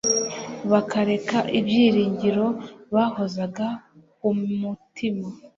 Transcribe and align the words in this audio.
bakareka 0.71 1.37
ibyiringiro 1.59 2.45
bahozaga 2.93 3.67
ku 4.17 4.29
mutima. 4.59 5.25